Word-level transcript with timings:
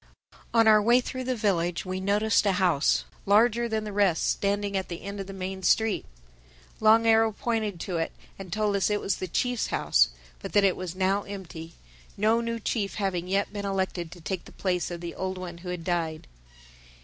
On 0.51 0.67
our 0.67 0.81
way 0.81 0.99
through 0.99 1.25
the 1.25 1.35
village 1.35 1.85
we 1.85 1.99
noticed 1.99 2.47
a 2.47 2.53
house, 2.53 3.03
larger 3.27 3.69
than 3.69 3.83
the 3.83 3.93
rest, 3.93 4.27
standing 4.27 4.75
at 4.75 4.89
the 4.89 5.03
end 5.03 5.19
of 5.19 5.27
the 5.27 5.31
main 5.31 5.61
street. 5.61 6.07
Long 6.79 7.05
Arrow 7.05 7.31
pointed 7.31 7.79
to 7.81 7.97
it 7.97 8.11
and 8.39 8.51
told 8.51 8.75
us 8.75 8.89
it 8.89 8.99
was 8.99 9.17
the 9.17 9.27
Chief's 9.27 9.67
house, 9.67 10.09
but 10.39 10.53
that 10.53 10.63
it 10.63 10.75
was 10.75 10.95
now 10.95 11.21
empty—no 11.21 12.41
new 12.41 12.59
chief 12.59 12.95
having 12.95 13.27
yet 13.27 13.53
been 13.53 13.63
elected 13.63 14.11
to 14.13 14.21
take 14.21 14.45
the 14.45 14.51
place 14.51 14.89
of 14.89 15.01
the 15.01 15.13
old 15.13 15.37
one 15.37 15.59
who 15.59 15.69
had 15.69 15.83
died. 15.83 16.25